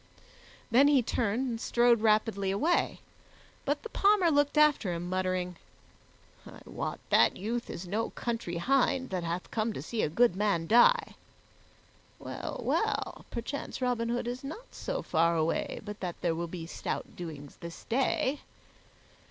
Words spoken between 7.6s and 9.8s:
is no country hind that hath come